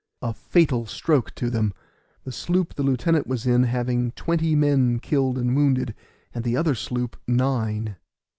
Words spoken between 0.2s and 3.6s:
A fatal stroke to them! the sloop the lieutenant was